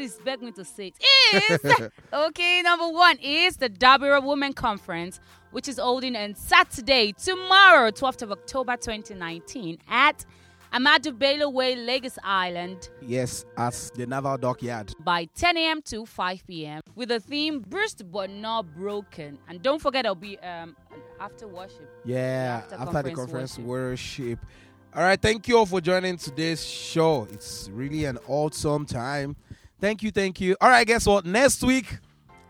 please 0.00 0.18
beg 0.24 0.40
me 0.40 0.50
to 0.50 0.64
say 0.64 0.94
it 1.30 1.60
is 1.62 1.90
okay. 2.10 2.62
Number 2.62 2.88
one 2.88 3.18
is 3.18 3.58
the 3.58 3.68
Dabira 3.68 4.24
Women 4.24 4.54
Conference, 4.54 5.20
which 5.50 5.68
is 5.68 5.78
holding 5.78 6.16
on 6.16 6.34
Saturday, 6.34 7.12
tomorrow, 7.12 7.90
12th 7.90 8.22
of 8.22 8.32
October 8.32 8.78
2019 8.78 9.76
at 9.90 10.24
Ahmadu 10.72 11.18
Bello 11.18 11.50
Way, 11.50 11.76
Lagos 11.76 12.18
Island 12.24 12.88
yes, 13.02 13.44
at 13.58 13.74
the 13.94 14.06
Naval 14.06 14.38
Dockyard. 14.38 14.94
by 15.04 15.26
10 15.34 15.58
a.m. 15.58 15.82
to 15.82 16.06
5 16.06 16.46
p.m. 16.46 16.80
with 16.94 17.10
the 17.10 17.20
theme 17.20 17.60
Bruised 17.60 18.10
but 18.10 18.30
Not 18.30 18.74
Broken. 18.74 19.38
And 19.48 19.60
don't 19.60 19.82
forget, 19.82 20.04
there'll 20.04 20.14
be 20.14 20.38
um 20.38 20.76
after 21.20 21.46
worship. 21.46 21.90
Yeah, 22.06 22.62
After 22.62 22.74
after, 22.76 23.02
the 23.02 23.10
conference 23.12 23.16
conference 23.18 23.58
worship. 23.58 24.38
worship. 24.38 24.46
All 24.94 25.02
right, 25.02 25.20
thank 25.20 25.46
you 25.46 25.58
all 25.58 25.66
for 25.66 25.82
joining 25.82 26.16
today's 26.16 26.64
show. 26.66 27.28
It's 27.30 27.68
really 27.70 28.06
an 28.06 28.18
awesome 28.26 28.86
time. 28.86 29.36
Thank 29.80 30.02
you, 30.02 30.10
thank 30.10 30.40
you. 30.40 30.56
All 30.60 30.68
right, 30.68 30.86
guess 30.86 31.06
what? 31.06 31.24
Next 31.24 31.62
week 31.62 31.98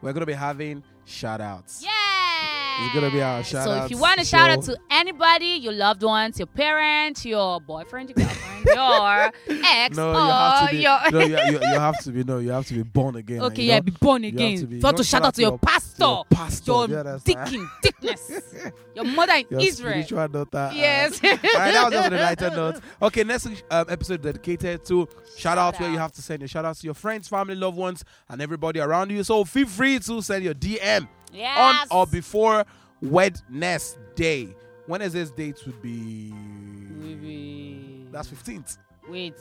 we're 0.03 0.13
gonna 0.13 0.27
be 0.27 0.33
having 0.33 0.83
shout 1.05 1.41
outs. 1.41 1.83
Yeah. 1.85 1.91
It's 2.83 2.95
gonna 2.95 3.11
be 3.11 3.21
our 3.23 3.45
shout 3.45 3.65
So 3.65 3.85
if 3.85 3.91
you 3.91 3.99
want 3.99 4.19
to 4.19 4.25
shout 4.25 4.51
out 4.51 4.63
to 4.65 4.77
anybody, 4.91 5.59
your 5.61 5.75
loved 5.75 6.03
ones, 6.03 6.39
your 6.39 6.47
parents, 6.47 7.25
your 7.27 7.61
boyfriend, 7.61 8.09
your 8.09 8.17
girlfriend, 8.17 8.40
your 8.67 9.33
ex, 9.65 9.97
No, 9.97 10.13
you 10.13 10.19
have 10.19 10.69
to 10.69 10.77
be. 10.77 10.83
your 10.83 11.11
no, 11.13 11.19
you, 11.21 11.37
you, 11.53 11.61
you 11.61 11.79
have 11.79 11.99
to 12.05 12.11
be. 12.13 12.25
No, 12.25 12.39
you 12.39 12.51
have 12.51 12.67
to 12.67 12.75
be 12.75 12.83
born 12.83 13.17
again. 13.17 13.41
Okay, 13.43 13.65
yeah, 13.65 13.81
be 13.81 13.91
born 13.93 14.23
You 14.25 14.31
have 14.31 14.35
again. 14.37 14.59
to 14.61 14.67
be- 14.67 14.77
You 14.77 14.83
have 14.83 14.95
to 14.97 15.05
shout 15.05 15.25
out 15.25 15.35
to 15.35 15.43
your 15.43 15.59
pastor, 15.59 16.05
your 16.05 16.25
pastor. 16.31 16.71
your 16.73 16.89
you 16.89 16.97
understand? 16.99 17.51
deacon, 17.51 17.71
dickness, 17.83 18.31
your 18.95 19.05
mother 19.05 19.35
in 19.35 19.47
Your 19.51 19.61
Israel. 19.61 19.93
spiritual 20.05 20.29
daughter. 20.29 20.57
uh, 20.59 20.73
Yes. 20.75 21.21
all 21.25 21.31
right, 21.31 21.43
that 21.43 21.85
was 21.85 21.93
just 21.93 22.13
a 22.13 22.17
lighter 22.17 22.51
note. 22.57 22.81
Okay, 23.03 23.25
next 23.25 23.47
um, 23.47 23.87
episode 23.89 24.23
dedicated 24.23 24.85
to 24.87 25.09
shout 25.37 25.59
out 25.59 25.79
where 25.81 25.91
you 25.91 25.99
have 25.99 26.13
to 26.13 26.23
send 26.23 26.41
your 26.41 26.49
shout 26.49 26.65
outs 26.65 26.81
to 26.81 26.87
your 26.87 26.95
friends, 26.95 27.29
family, 27.29 27.55
loved 27.55 27.77
ones, 27.77 28.05
and 28.29 28.41
everybody 28.43 28.81
around 28.81 29.11
you. 29.11 29.23
So 29.25 29.45
feel 29.45 29.67
free 29.67 29.99
to 30.01 30.23
send 30.23 30.45
your 30.45 30.55
DM 30.55 31.09
Yes. 31.33 31.87
on 31.91 31.97
or 31.97 32.07
before 32.07 32.65
Wednesday. 33.01 34.55
Wednesday's 34.91 35.31
date 35.31 35.65
would 35.67 35.81
be 35.81 36.33
Maybe. 36.35 38.07
that's 38.11 38.29
fifteenth, 38.29 38.77
Wait, 39.09 39.35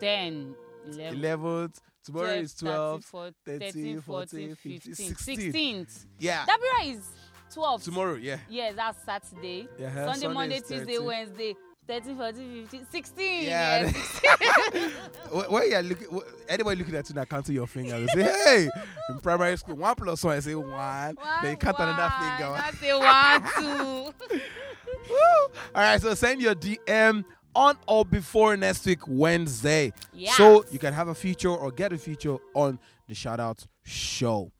10, 0.00 0.54
11, 0.92 1.18
eleventh. 1.18 1.80
Tomorrow 2.04 2.26
12, 2.26 2.42
is 2.44 2.54
12, 2.54 3.04
13, 3.46 3.60
13, 3.72 4.00
14, 4.02 4.56
14, 4.56 4.56
15, 4.56 4.94
16. 4.94 5.52
16th. 5.52 6.06
Yeah. 6.18 6.44
Dabira 6.44 6.94
is 6.96 7.08
12. 7.54 7.82
Tomorrow, 7.82 8.14
yeah. 8.14 8.36
Yeah, 8.48 8.72
that's 8.72 9.02
Saturday. 9.04 9.68
Yeah, 9.78 9.94
Sunday, 9.94 10.12
Sunday 10.12 10.28
Monday, 10.34 10.58
Tuesday, 10.58 10.78
13. 10.84 11.04
Wednesday. 11.04 11.56
13, 11.86 12.16
14, 12.16 12.66
15, 12.66 12.86
16. 12.90 13.42
Yeah. 13.44 13.80
Yeah, 13.82 13.92
16. 13.92 14.90
When 15.50 15.70
you're 15.70 15.82
looking, 15.82 16.20
anybody 16.48 16.76
looking 16.78 16.94
at 16.94 17.08
you 17.08 17.14
now 17.14 17.24
counting 17.24 17.54
your 17.54 17.66
fingers, 17.66 18.08
they 18.14 18.24
say, 18.24 18.44
"Hey!" 18.44 18.70
In 19.10 19.18
primary 19.20 19.56
school, 19.58 19.76
one 19.76 19.94
plus 19.94 20.24
one, 20.24 20.36
I 20.36 20.40
say 20.40 20.54
one. 20.54 21.16
then 21.42 21.50
you 21.50 21.56
count 21.56 21.78
another 21.78 22.12
finger. 22.20 22.52
I 22.54 22.70
say 22.80 22.92
one, 22.94 24.12
two. 24.30 24.40
All 25.10 25.82
right, 25.82 26.00
so 26.00 26.14
send 26.14 26.40
your 26.40 26.54
DM 26.54 27.24
on 27.54 27.76
or 27.86 28.04
before 28.04 28.56
next 28.56 28.84
week 28.86 29.00
Wednesday, 29.06 29.92
Yes. 30.12 30.36
so 30.36 30.64
you 30.70 30.78
can 30.78 30.92
have 30.92 31.08
a 31.08 31.14
feature 31.14 31.50
or 31.50 31.70
get 31.70 31.92
a 31.92 31.98
feature 31.98 32.36
on 32.54 32.78
the 33.08 33.14
shout 33.14 33.38
out 33.40 33.64
show. 33.84 34.50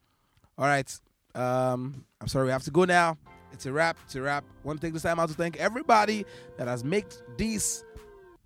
All 0.56 0.66
right, 0.66 0.88
um, 1.34 2.04
I'm 2.20 2.28
sorry 2.28 2.46
we 2.46 2.52
have 2.52 2.62
to 2.64 2.70
go 2.70 2.84
now. 2.84 3.16
It's 3.52 3.66
a 3.66 3.72
wrap. 3.72 3.96
It's 4.04 4.14
a 4.16 4.22
wrap. 4.22 4.44
Want 4.64 4.80
to 4.80 4.86
take 4.86 4.92
this 4.94 5.02
time 5.02 5.18
out 5.20 5.28
to 5.28 5.34
thank 5.34 5.56
everybody 5.56 6.24
that 6.56 6.66
has 6.68 6.84
made 6.84 7.06
this 7.36 7.84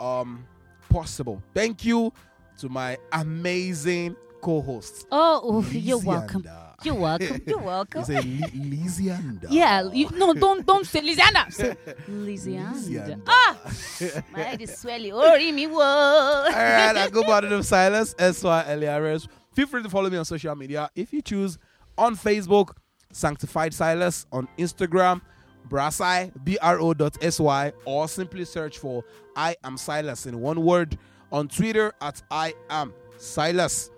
um 0.00 0.46
possible. 0.90 1.42
Thank 1.54 1.84
you 1.84 2.12
to 2.60 2.68
my 2.68 2.96
amazing 3.12 4.16
co-hosts. 4.40 5.04
Oh, 5.10 5.40
oh, 5.44 5.70
you're 5.70 5.98
welcome. 5.98 6.46
You're 6.84 6.94
welcome. 6.94 7.42
You're 7.46 7.58
welcome. 7.58 8.04
Say 8.04 8.18
Lizyanda. 8.22 9.46
Yeah, 9.50 9.90
you, 9.92 10.08
no, 10.10 10.32
don't 10.32 10.64
don't 10.64 10.86
say 10.86 11.00
Lizyanda. 11.00 11.52
Say 11.52 11.74
Lizyanda. 12.08 13.20
Ah, 13.26 13.58
my 14.32 14.42
head 14.42 14.60
is 14.62 14.76
swelling. 14.78 15.12
Ori 15.12 15.50
mi 15.50 15.66
wo. 15.66 15.80
All 15.80 16.50
right, 16.52 16.96
I 16.96 17.08
go 17.10 17.24
by 17.24 17.40
the 17.40 17.50
name 17.50 17.62
Silas 17.64 18.14
S 18.18 18.44
Y 18.44 18.64
L 18.68 18.82
A 18.84 18.86
R 18.88 19.06
S. 19.06 19.26
Feel 19.54 19.66
free 19.66 19.82
to 19.82 19.88
follow 19.88 20.08
me 20.08 20.18
on 20.18 20.24
social 20.24 20.54
media 20.54 20.88
if 20.94 21.12
you 21.12 21.20
choose 21.20 21.58
on 21.96 22.14
Facebook, 22.14 22.70
Sanctified 23.12 23.74
Silas 23.74 24.26
on 24.30 24.46
Instagram, 24.56 25.20
Brasai 25.68 26.30
B 26.44 26.58
R 26.62 26.78
O 26.78 26.94
dot 26.94 27.18
S 27.20 27.40
Y, 27.40 27.72
or 27.86 28.06
simply 28.06 28.44
search 28.44 28.78
for 28.78 29.02
I 29.34 29.56
am 29.64 29.76
Silas 29.76 30.26
in 30.26 30.40
one 30.40 30.62
word 30.62 30.96
on 31.32 31.48
Twitter 31.48 31.92
at 32.00 32.22
I 32.30 32.54
am 32.70 32.94
Silas. 33.16 33.90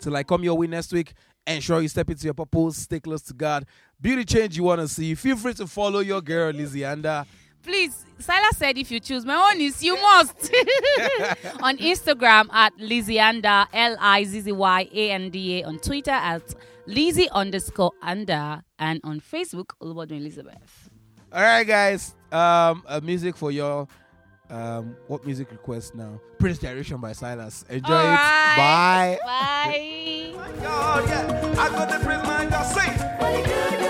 Till 0.00 0.16
I 0.16 0.22
come 0.22 0.42
your 0.42 0.56
way 0.56 0.66
next 0.66 0.92
week, 0.92 1.12
ensure 1.46 1.80
you 1.80 1.88
step 1.88 2.08
into 2.10 2.24
your 2.24 2.34
purpose, 2.34 2.78
stay 2.78 3.00
close 3.00 3.22
to 3.22 3.34
God. 3.34 3.66
Beauty 4.00 4.24
change 4.24 4.56
you 4.56 4.64
want 4.64 4.80
to 4.80 4.88
see. 4.88 5.14
Feel 5.14 5.36
free 5.36 5.54
to 5.54 5.66
follow 5.66 6.00
your 6.00 6.20
girl 6.20 6.52
Lizzie 6.52 6.84
Anda. 6.84 7.26
Please, 7.62 8.06
Silas 8.18 8.56
said 8.56 8.78
if 8.78 8.90
you 8.90 9.00
choose, 9.00 9.26
my 9.26 9.52
own 9.52 9.60
is 9.60 9.82
you 9.82 9.94
must. 10.00 10.36
on 11.62 11.76
Instagram 11.76 12.50
at 12.52 12.76
Lizyanda, 12.78 13.66
L 13.72 13.96
I 14.00 14.24
Z 14.24 14.40
Z 14.40 14.52
Y 14.52 14.88
A 14.92 15.10
N 15.10 15.30
D 15.30 15.60
A. 15.60 15.66
On 15.66 15.78
Twitter 15.78 16.10
at 16.10 16.42
Lizzie 16.86 17.28
underscore 17.30 17.92
under. 18.00 18.62
And 18.78 19.00
on 19.04 19.20
Facebook, 19.20 19.72
Olubodun 19.82 20.20
Elizabeth. 20.20 20.88
All 21.32 21.42
right, 21.42 21.64
guys. 21.66 22.14
Um, 22.32 22.82
uh, 22.86 23.00
music 23.02 23.36
for 23.36 23.50
your 23.50 23.86
um, 24.50 24.96
what 25.06 25.24
music 25.24 25.50
request 25.52 25.94
now? 25.94 26.20
Praise 26.38 26.58
Gyration 26.58 26.98
by 27.00 27.12
Silas. 27.12 27.64
Enjoy 27.68 27.92
All 27.94 28.00
it. 28.00 28.08
right. 28.08 29.18
Bye. 29.24 30.34
Bye. 33.74 33.89